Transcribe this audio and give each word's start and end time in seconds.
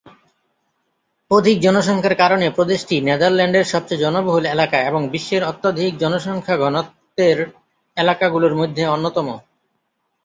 অধিক 1.31 1.57
জনসংখ্যার 1.59 2.15
কারণে 2.15 2.45
প্রদেশটি 2.49 2.95
নেদারল্যান্ডের 3.01 3.65
সবচেয়ে 3.65 4.03
জনবহুল 4.03 4.45
এলাকা 4.45 4.77
এবং 4.81 5.01
বিশ্বের 5.09 5.43
অত্যধিক 5.43 5.91
জনসংখ্যা 5.97 6.55
ঘনত্বের 6.57 7.37
এলাকাগুলোর 7.97 8.53
মধ্যে 8.55 8.83
অন্যতম। 8.87 9.27